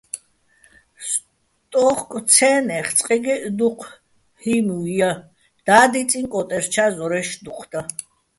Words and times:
სტო́უხკო̆-ცე́ნეხ 1.07 2.87
წყეგეჸ 2.97 3.41
დუჴ 3.57 3.79
ჰიმუჲ 4.41 4.85
ჲა-ე́ 4.97 5.19
და́დიწიჼ 5.65 6.19
კო́ტერჩა́ 6.31 6.89
ზორაჲშ 6.95 7.29
დუჴ 7.43 7.59
და. 7.71 7.81